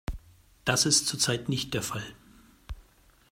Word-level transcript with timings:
Das 0.65 0.87
ist 0.87 1.05
zur 1.05 1.19
Zeit 1.19 1.47
nicht 1.47 1.75
der 1.75 1.83
Fall. 1.83 2.01